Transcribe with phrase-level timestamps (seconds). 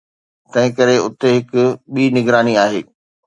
[0.51, 1.51] تنهنڪري اتي هڪ
[1.93, 2.81] ٻي نگراني آهي